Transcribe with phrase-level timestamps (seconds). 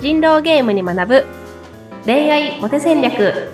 [0.00, 1.26] 人狼ゲームに学ぶ
[2.06, 3.50] 恋愛モテ戦略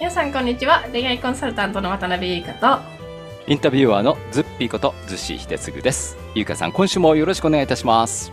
[0.00, 2.82] 皆さんこんにちは恋愛コンサルタントの渡辺優香と
[3.46, 6.18] インタビュアーのズッピーことズシヒデツグです。
[6.34, 8.30] ゆうかさん、今週もよろしくお願いいたします。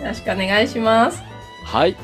[0.00, 1.22] よろしくお願いします
[1.64, 1.96] はい。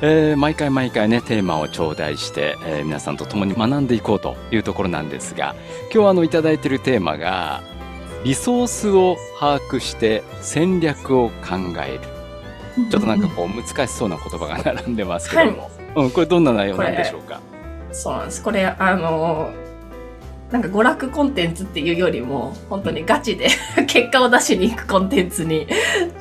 [0.00, 5.56] えー毎回毎回ね、テーマを頂戴して、えー皆さんと共に学んでいこうというところなんですが、
[5.92, 7.62] 今日あの、いただいているテーマが、
[8.24, 11.56] リソースを把握して戦略を考
[11.86, 12.00] える。
[12.90, 17.40] ちょっとなんかこう、難しそうな言葉が並んでますけども、うん、これどんな内容なんでしょうか？
[17.92, 19.52] そうなんですこれあの
[20.50, 23.48] なんか娯楽コンテンツっていうよりも本当にガチで
[23.86, 25.68] 結果を出しに行くコンテンツに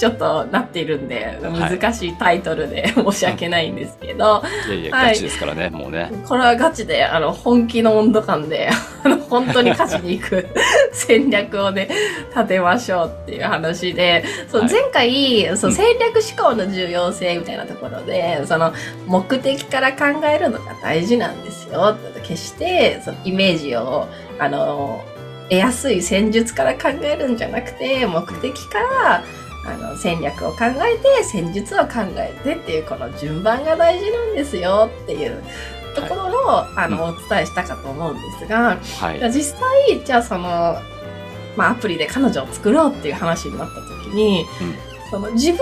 [0.03, 1.79] ちょっとなっているんではい。
[1.79, 5.07] 難しいタイトルで 申し訳ないんですけど、いやいや、はい。
[5.11, 6.11] ガチですからね、もうね。
[6.27, 8.69] これはガチであの本気の温度感で
[9.05, 10.45] あの本当に勝ちに行く
[10.91, 11.87] 戦略をね
[12.35, 14.71] 立てましょうっていう話でそう、はい。
[14.71, 15.75] 前回そううん。
[15.77, 18.73] 戦略思考の重要性みたいなところで、その
[19.07, 21.95] 目的から考えるのが大事なんですよ。
[22.23, 25.01] 決してそのイメージをあの
[25.49, 29.23] 得やすい戦術から考えるんじゃなくて目的から
[29.65, 35.41] あの戦略を考えて戦術を考えてっていうこの順番が大事なんですよっていう
[35.95, 39.31] ところを、あの、お伝えしたかと思うんですが、はい。
[39.31, 40.77] 実際じゃあその、
[41.55, 45.09] まあ、アプリで彼女を作ろうっていう話になった時に、うん。
[45.11, 45.59] その自分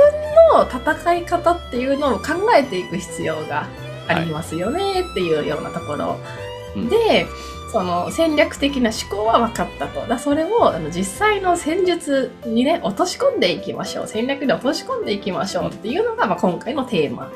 [0.54, 3.68] の戦い方っていうのを考えていく必要が
[4.08, 7.26] ありますよねっていうようなところ、うんで
[7.72, 17.32] その戦略的な思考は分かったとだそれをあの実際の戦術にね落とし込んでいきましょう戦略に落とし込んでいきましょうっていうのが、まあ、今回のテーマ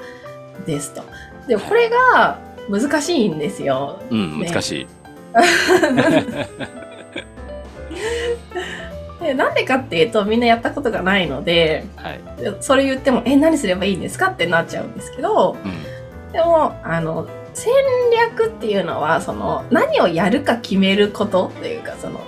[0.65, 1.03] ですと。
[1.47, 4.01] でもこれが難しいんですよ。
[4.09, 4.87] うん、ね難しい。
[9.21, 12.19] でなんでかっていうとみんなやったことがないのではい。
[12.59, 16.31] それ言っても「え何すればいいんですか?」ってなっちゃうんですけどうん。
[16.33, 17.73] でもあの戦
[18.13, 22.19] 略っていうのはその何をやるか決めることっていうかその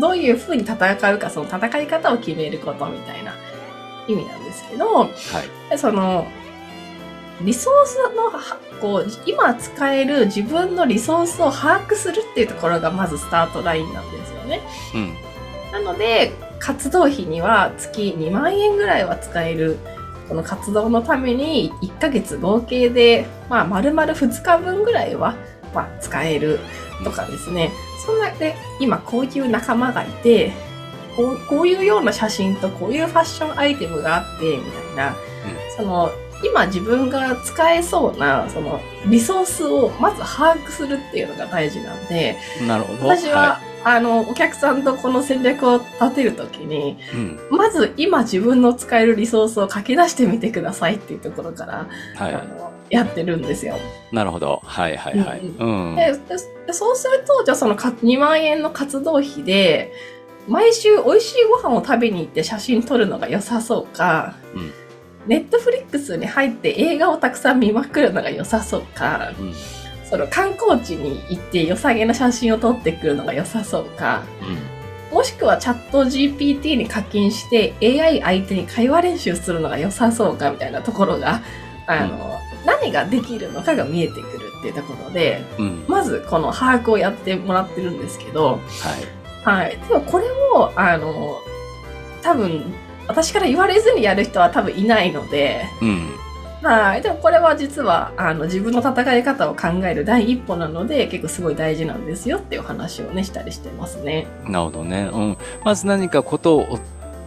[0.00, 0.74] どういうふうに戦
[1.14, 3.34] うかその戦い方を決めることみたいな
[4.06, 5.70] 意味なんですけどはい。
[5.70, 6.26] でその
[7.42, 8.40] リソースのは
[8.80, 14.62] こう今使える自分のリソースを把握するっていうところがまずスタートラインなんですよね。
[14.94, 15.14] うん。
[15.72, 19.78] なので活動費には月2万円ぐらいは使える
[20.28, 25.36] この活動のために1ヶ月合計で、まあ、丸々2日分ぐらいは、
[25.74, 26.60] まあ、使える
[27.04, 27.70] とかですね。
[28.04, 30.52] そんなで今こういう仲間がいて
[31.16, 35.16] こうこういうような写真とこういうファッションアイテムがあってみたいな、
[35.76, 36.10] その
[36.44, 42.36] 今自分が使えそうなそのリソースをまず把握するっていうのが大事なんで
[42.66, 43.06] なるほど。
[43.06, 47.56] 私は、あのお客さんとこの戦略を立てるときにい、うん。
[47.56, 51.86] まず今自分の使えるリソースを書き出してみてくださいっていうところから、
[52.16, 52.34] はい。
[52.34, 53.76] あのやってるんですよ。
[54.10, 54.60] なるほど。
[54.64, 55.40] はいはいはい。
[55.40, 55.94] ううん。
[55.94, 56.18] で
[56.66, 59.92] でそうするとじゃあそのか2万円の活動費で
[60.48, 64.72] 毎週美味しいご飯を食べに行って写真撮るのが良さそうか、うん
[65.26, 69.52] ネットフリックスに入って映画をたくさん見まくるのが良さそうかうん。
[70.08, 74.22] その観光地に行って良さげな写真を撮ってくるのが良さそうか
[75.12, 81.42] もしくはチャット GPT に課金して AI 相手に会話練習するのが良さそうかみたいなところが
[81.86, 85.66] あの、何ができるのかが見えてくるっていうところでうん。
[85.66, 85.84] うん。
[85.88, 89.44] まずこの把握をやってもらってるんですけど、はい。
[89.44, 89.78] はい。
[89.78, 91.38] でもこれを、あの、
[92.22, 92.74] 多分、
[93.06, 96.10] 私から言われずにやる人は多分いないので、うん。
[96.62, 97.02] はい。
[97.02, 104.26] でもこれは実は、あの、自分の戦い方を考える第一歩なので、結構すごい大事なんですよっていう話をね、したりしてますね。
[104.44, 105.10] なるほどね。
[105.12, 105.36] うん。
[105.64, 106.78] まず何かことを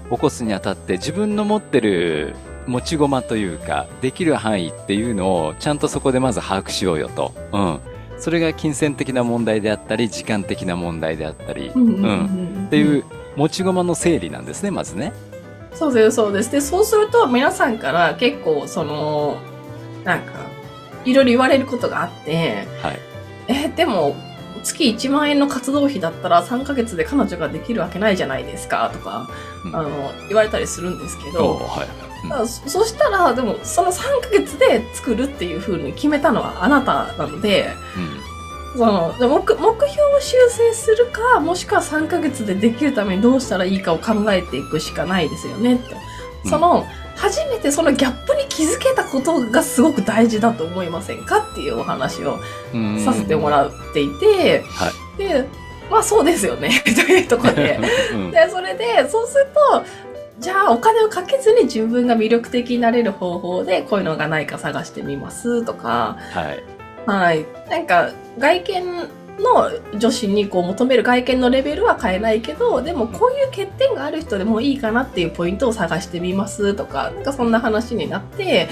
[0.10, 2.36] 起こすにあたって自分の持ってる
[2.66, 7.34] 持ち駒というか、できる範囲っていうのをちゃんとそこでまず把握しようよと。
[7.52, 7.80] うん。
[8.18, 12.66] それが金銭的な問題であったり、時間的な問題であったり、うん。
[12.68, 13.06] っていう
[13.36, 15.14] 持ち駒の整理なんですね、まずね。
[15.74, 16.52] そうです、そうです。
[16.52, 19.38] で、そうすると皆さんから結構、その、
[20.04, 20.34] なんか、
[21.06, 23.00] いろいろ言われることがあって、はい。
[23.48, 24.16] え、でも、
[24.64, 29.30] 月1万円の活動費だったら3ヶ月で彼女ができるわけないじゃないですか、とか、
[29.66, 29.90] うんあの、
[30.28, 31.88] 言われたりするんですけおど、はい
[32.22, 37.70] だからそそしたら、でも、その3ヶ月で作るっていう風に決めたのはあなたなので、
[38.78, 46.00] そので目目標を修正するかもしくは3ヶ月でできるためにどうしたらいいかを考えていくしかないですよねって、うん
[46.46, 46.86] その
[47.18, 52.40] 初めてそのギャップに気づけたことがすごく大事だと思いませんかっていうお話を
[52.74, 53.04] うん。
[53.04, 55.18] させてもらっていて、はい。
[55.18, 55.46] で
[55.92, 57.80] まあそうですよね というところで
[58.14, 59.84] うんでそれでそうすると
[60.40, 66.79] じゃあお金をかけずに自分が魅力的になれる方法でこういうのがないか探してみますとか、はい。
[67.10, 67.44] はい。
[67.70, 68.86] なんか、外見
[69.40, 78.70] の女子にこう求める外見のレベルは変えないけど、でもこういう欠点がある人でもいいかなっていうポイントを探してみますとか、なんかそんな話になって、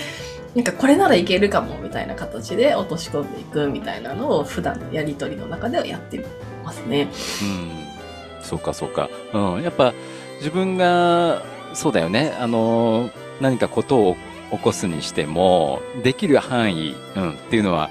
[0.54, 6.24] なんかこれならいけるかもみたいな形で落とし込んでいくみたいなのを普段のやりとりの中ではやって
[6.63, 7.10] ますね。
[7.42, 8.44] うん。
[8.44, 9.10] そうか、そうか。
[9.33, 9.63] うん。
[9.63, 9.94] やっぱ、
[10.38, 11.42] 自分が、
[11.74, 12.36] そうだよね。
[12.40, 13.10] あの、
[13.42, 14.18] 何かことを
[14.51, 17.90] 起こすにしても、できる範囲、うん、っていうのは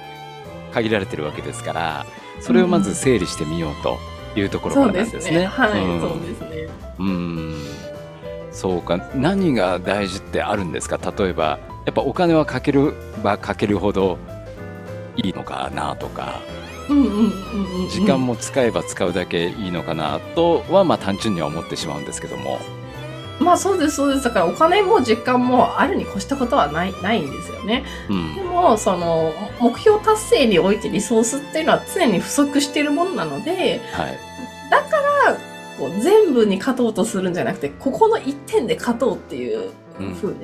[0.76, 2.06] 限られてるわけですから、
[2.40, 3.98] それをまず整理してみようと
[4.38, 5.46] いうところからなんですね。
[5.46, 6.68] はい、うんそうですね。
[6.98, 7.54] うん。
[8.52, 9.08] そうか。
[9.14, 10.98] 何が大事ってあるんですか？
[11.18, 12.92] 例えば、やっぱお金はかける
[13.24, 14.18] ばかけるほど
[15.16, 16.40] いいのかなとか。
[17.90, 22.60] 時間も使えば使うだけいいのかなとは、まあ単純には思ってしまうんですけども。
[23.38, 24.24] まあそうです、そうです。
[24.24, 27.84] だからお金も時間もあるに越したことはない、ないんですよね。
[28.08, 28.42] うんで。
[28.42, 34.18] も、その、目標達成においてリソースっていうのは常に不足しているものなので、はい。
[35.78, 39.72] こう全部に勝とうとするんじゃなくて、ここの一点で勝とうっていううん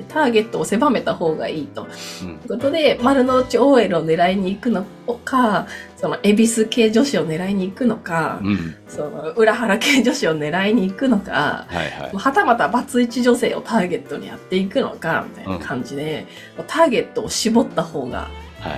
[0.07, 1.81] ターゲットを狭めた方がいいと。
[1.83, 4.85] いうことで、丸の内 OL を狙いに行くの
[5.25, 5.67] か、
[5.97, 8.75] その、恵比寿系女子を狙いに行くのか、うん。
[8.87, 12.11] その、裏腹系女子を狙いに行くのか、はいはい。
[12.13, 16.25] はたまたバツイチ女性をターゲットにやっていくのか、みたいな感じで、
[16.67, 18.29] ターゲットを絞った方が、
[18.59, 18.77] は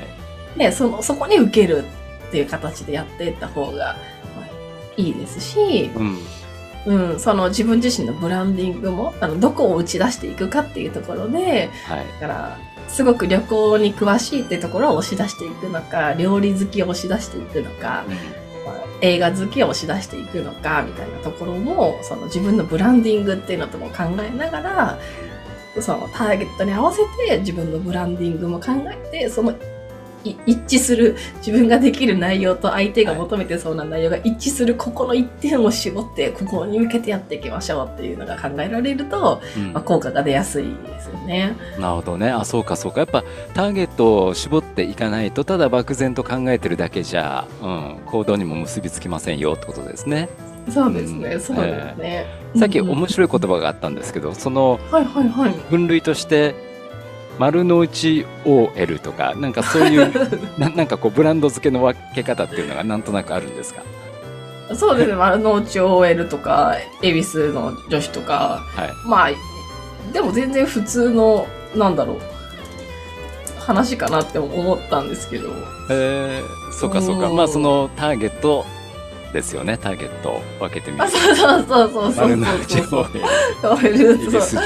[0.56, 0.60] い。
[0.60, 1.84] ね、その、そこに受ける
[2.28, 3.96] っていう形でやっていった方が、
[4.36, 4.48] まあ
[4.98, 6.18] いいですし、うん。
[6.86, 12.06] うん、その自分自身のブランディングも、あの、どこを打ち出していくかっていうところで、はい。
[12.22, 18.06] だから、すごく旅行に詳しいっていうところを押し出していくのか、料理好きを押し出していくのか、
[18.66, 25.00] まあ映画好きを押し出していくのか、みたいなところも、その自分のブランディングっていうのとも考えながら、
[25.82, 29.56] そのターゲットに合わせて自分のブランディングも考えて、そのい
[30.46, 41.56] 一致する自分ができる内容と相手が求めてそうな内容が一致するここの一点を絞ってここに向けてやっていきましょうっていうのが考えられると、うんまあ、効果が出やすいですよね。
[41.80, 42.30] なるほどね。
[42.30, 43.02] あ、そうかそうか。
[43.02, 43.24] やっぱ
[43.54, 50.30] ターゲットを絞っていかないと、ただ漠然と考えてるだけじゃ、うん、行動にも結びつきませんよってことですね。
[50.70, 52.26] そうですね、うんそうですね。
[52.58, 54.80] さっき面白い言葉があったんですけど、その。
[55.70, 56.56] 分類として、
[57.38, 60.12] 丸の内 OL とか、なんかそういう、
[60.58, 63.82] ななんかこうブランド付けの分け方っていうのがなんとなくあるんですか？
[64.76, 68.90] そうですね、丸の内 OL とか、恵比寿の女子とか、はい。
[69.06, 69.30] まあ、
[70.12, 71.46] でも全然普通の、
[71.76, 72.18] なんだろう、
[73.62, 75.50] 話かなって思ったんですけど。
[75.92, 77.28] えー、そうかそうか。
[77.28, 78.66] うんまあそのターゲット
[79.34, 79.78] ですよね。
[79.78, 83.08] ターゲットを分けてみるあ、そうそうそうそうそう丸の内そう
[83.62, 83.88] そう。
[83.90, 84.48] イギリそうス女子。
[84.48, 84.64] そう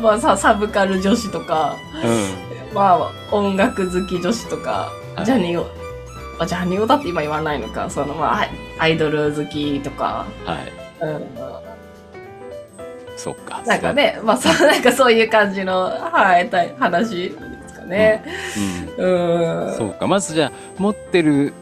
[0.00, 2.74] まあさ、サブカル女子とか、うん。
[2.74, 4.70] まあ、音楽好き女子とか、
[5.16, 5.64] はいジャニオ、
[6.38, 8.48] まあ、ジャニオだって今言わないのか、そのまあ、
[8.78, 10.72] アイドル好きとか、はい。
[11.02, 11.26] うん、
[13.16, 13.62] そっか。
[13.66, 18.24] なんかね、まあ、そう、なんかそういう感じの、はい、たい話ですかね。
[18.98, 19.66] うん。
[19.66, 19.74] うん。
[19.76, 20.06] そうか。
[20.06, 21.52] まずじゃあ、持ってる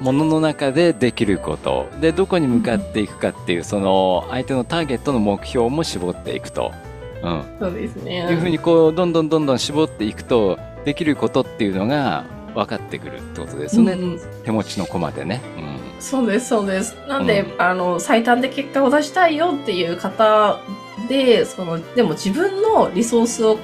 [0.00, 1.88] ものの中でできること。
[2.00, 6.72] で、どこに向かっていくかっていう、その、相手のターゲットの目標も絞っていくと。
[7.22, 7.44] うん。
[7.58, 8.28] そうですね。
[8.30, 13.92] いうふうにこう、どんどんどんどん絞っていくと、できることっていうのが分かってくるってことですね。
[13.92, 15.40] うんうん手持ちの駒でね。
[15.56, 16.00] うん。
[16.00, 16.96] そうです、そうです。
[17.08, 20.60] なんで、うあの、最短で結果を出したいよっていう方
[21.08, 23.58] で、その、でも自分のリソースを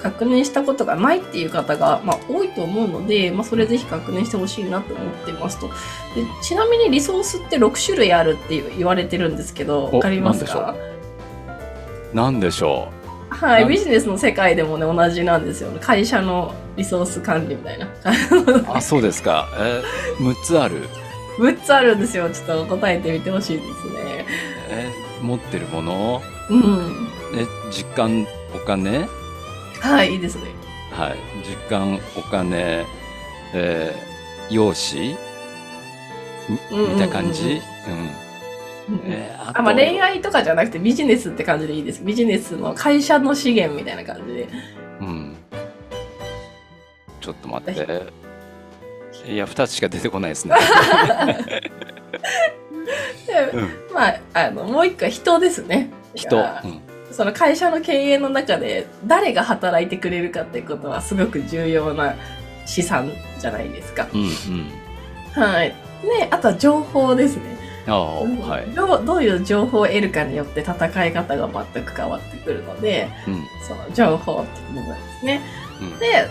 [0.00, 5.68] 確認したことがないっていう方が、まあ、多いと思うので、まあ、それぜひ確認してほしいなと思ってますと。
[5.68, 5.72] で
[6.42, 10.74] ちなみにリソースって6種類あるって言われてるんですけど、おわかりますか？
[12.14, 12.90] なんでしょ
[13.30, 15.78] はい、ビジネスの世界でもね、同じなんですよね。
[15.80, 17.86] 会社のリソース管理みたいな。
[17.86, 17.90] う。
[18.74, 19.48] あ、そうですか。
[19.58, 20.88] えー、6つある
[21.38, 22.28] ？6つあるんですよ。
[22.28, 24.26] ちょっと答えてみてほしいですね。
[24.68, 26.22] えー持ってるもの？
[26.48, 27.08] うん。
[27.36, 29.06] え、時間、お金？
[29.80, 30.44] はい、いいですね。
[30.92, 31.18] はい。
[31.44, 32.86] 時間、お金、
[33.52, 35.18] えー、容姿？
[36.48, 37.42] みうんうんうんみたいな感じ？
[37.46, 37.52] うん。
[37.52, 37.60] うん
[39.04, 42.02] えー、ああまあ、と恋愛とかじゃなくてビジネスって感じでいいです。
[42.02, 44.48] ビジネスの会社の資源みたいな感じで。
[45.00, 45.36] うん。
[47.20, 48.20] ちょっと待って。
[49.26, 50.54] いや、2つしか出てこないですね。
[53.26, 53.68] でうん。
[53.94, 55.90] まあ、あの、もう一個は人ですね。
[56.14, 56.36] 人。
[56.36, 56.80] うん。
[57.12, 62.14] その会社の経営の中で誰が働いてくれるかってことはすごく重要な
[62.66, 64.08] 資産じゃないですか。
[64.12, 64.20] うん。
[64.20, 64.30] うん。
[65.32, 65.68] はい。
[65.68, 67.59] ね、あとは情報ですね。
[67.90, 68.70] ああ、はい。
[68.74, 73.44] どうどういう情報を得るかによって戦い方が全く変わってくるので、うん。
[73.66, 75.40] その情報っていう部分ですね。
[75.80, 76.28] うんで、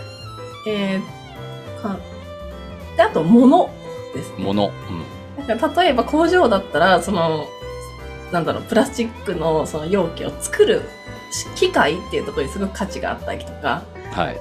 [0.66, 1.98] えーか
[2.96, 3.70] で、あと物
[4.14, 4.44] ですね。
[4.44, 4.70] もの。
[5.46, 7.46] だから例えば工場だったら、その、
[8.32, 10.82] なんだろう、プラスチックのその容器を作る
[11.56, 14.10] 機械っていうところにすごく価値があったりとか、うん。
[14.12, 14.40] はい。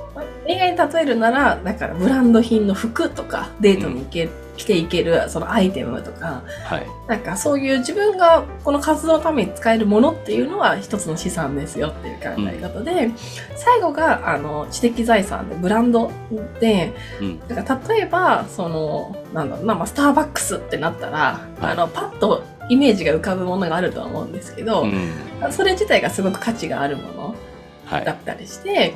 [0.50, 6.88] 恋愛に例えるなら、だからブランド品の服とか、デートに行け、着ていけるそのアイテムとか、はい。
[7.08, 13.12] なんかそういう自分がこの活動のために使えるものっていうのは一つの資産ですよっていう考え方で、
[13.56, 16.12] 最後があの知的財産でブランド
[16.60, 17.48] で、うん。
[17.48, 25.14] だから例えば、その、なんだろうな、まあ、スターバックスってなったら、はいあの、パッとイメージが浮かぶものがあるとは思うんですけど、うん。
[25.52, 27.36] それ自体がすごく価値があるもの
[27.86, 28.14] はいだ。
[28.14, 28.96] ったりして、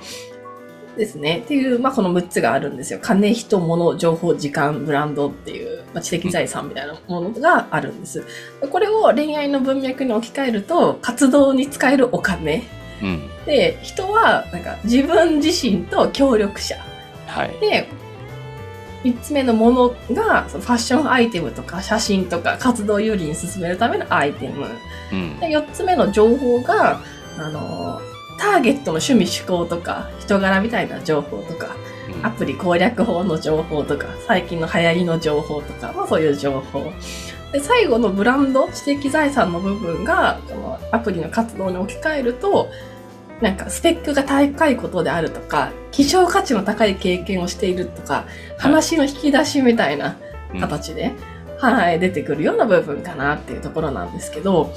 [0.98, 1.40] ですね。
[1.40, 3.00] っていう、まあ、この6つがあるんですよ。
[3.02, 8.24] 金、人、物、情報、時間、ブランドっていう、まあ、知的財産みたいなものがあるんです。
[8.70, 12.64] これを恋愛の文脈に置き換えると、活動に使えるお金。
[13.02, 13.30] うん。
[13.46, 16.76] で、人は、なんか、自分自身と協力者。
[17.28, 17.58] はい。
[17.60, 17.88] で、
[19.04, 24.68] 3つ目のものが、ファッションアイテムとか写真とか活動を有利に進めるためのアイテム。
[25.12, 25.40] うん。
[25.40, 27.02] で、4つ目の情報が、
[27.38, 28.00] あの、
[28.44, 31.78] ターゲットの趣味趣向とか、人柄みたいな情報とか、
[32.24, 36.92] アプリ攻略法の情報とか、最近の流行りの情報とか、まあそういう情報。
[37.54, 42.70] で、最後のブランド、知的財産の部分が、このアプリの活動に置き換えると、
[43.40, 48.26] なんかスペックが高いことであるとか、希少価値の高い経験をしているとか、
[48.58, 50.18] 話の引き出しみたいな
[50.54, 50.60] うん。
[50.60, 51.14] 形で、
[51.60, 54.74] はい、出てくるような部分かなっていうところなんですけど、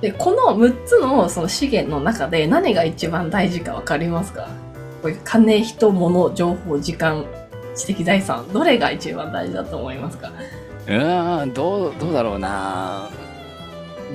[0.00, 4.48] で、この6つのその資源の中で何が一番大事かわかりますか？
[5.02, 7.24] こういう金、人、物、情報、時間、
[7.74, 10.30] 知的財産、どれが一番大事だと思いますか？
[10.86, 13.08] うーん、どう、どうだろうな。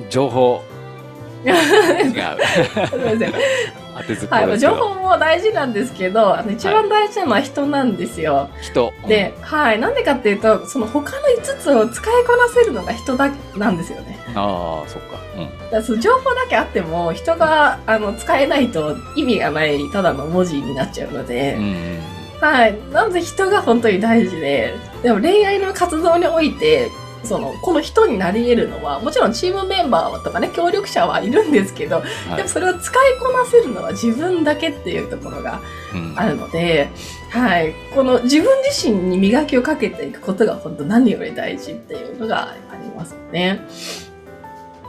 [0.08, 0.62] 情報。
[1.44, 1.54] 違う。
[2.04, 3.32] すみません
[3.94, 4.58] はい。
[4.58, 8.48] 情報も大事なんですけど、あの一番大事なのは人なんですよ。
[8.60, 8.92] 人。
[9.06, 14.18] で、はい、なんでかっていうと、その他の5つを使いこなせるのが人だなんですよね。
[14.28, 14.38] うん。
[14.38, 15.18] ああ、そっか。
[15.36, 15.70] うん。
[15.70, 21.98] だその情報だけあっても、人があの使えないと意味がないただの文字になっちゃうので、うん。
[22.40, 22.78] はい。
[22.90, 26.90] なので人が本当に大事で、でも恋愛の活動において、
[27.24, 32.02] その、この人になり得るのは、もちろんチームメンバーとかね、協力者はいるんですけど、は
[32.34, 35.60] いでもそれを使いこなせるのは自分だけっていうところが
[35.94, 36.88] うんあるので、
[37.30, 37.74] はい。
[37.94, 43.60] この自分自身に磨きをかけていくことが本当何より大事っていうのがありますね。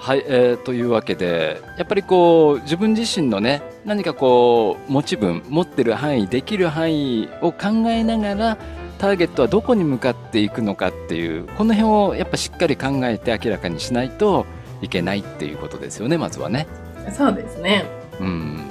[0.03, 8.57] はい、えーというわけでやっぱりこう自分自身のね何かこう持ち分持ってる範囲できる範囲を考えながら
[9.03, 14.45] ターゲットはどこに向かっていくのかっていうこの辺をやっぱしっかり考えて明らかにしないと
[14.81, 16.67] いけないっていうことですよねまずはね。
[17.11, 17.83] そうですね。
[18.21, 18.61] うん、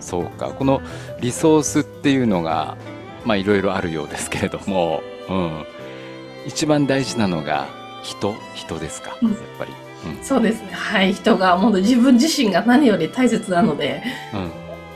[0.00, 0.82] そうかこの
[1.20, 2.76] リソースっていうのが
[3.24, 5.64] まあいろいろあるようですけれども、うん、
[6.44, 7.68] 一番大事なのが
[8.02, 9.70] 人人ですかうんやっぱり。
[10.22, 10.72] そうですね。
[10.72, 11.12] はい。
[11.12, 14.50] 人が、本当自分自身が何より大切なので、うんうん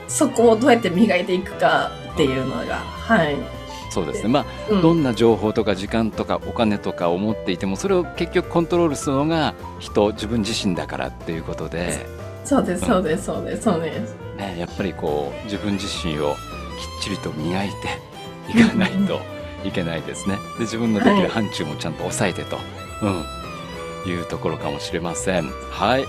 [0.05, 3.62] そこをどうやって磨いていくかっていうのが、はい。
[3.93, 4.29] そうですね。
[4.29, 12.05] まあ、うんどんな情報とか時間とかお金とかを持っていても、それを結局コントロールするのが人、自分自身だからっていうことで、
[12.43, 14.15] そうです、そうです、そうです、そうです。
[14.37, 19.21] ね、やっぱりこう、自分自身をきっちりと磨いていかないと
[19.63, 20.37] いけないですね。
[20.57, 22.57] で、自分のできる範疇もちゃんと抑えてと、
[23.01, 25.49] うん、いうところかもしれません。
[25.69, 26.05] はい。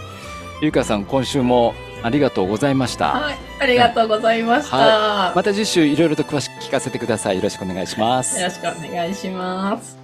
[0.63, 1.75] ゆうかさん、今週も
[2.05, 3.13] ありがとうございました。
[3.13, 3.39] はい。
[3.61, 4.77] ありがとうございました。
[4.77, 7.37] はまた次週いろいろと詳しく聞かせてください。
[7.37, 8.39] よろしくお願いします。
[8.39, 10.04] よろしくお願いします。